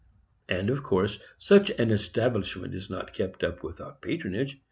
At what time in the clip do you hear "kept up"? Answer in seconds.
3.13-3.61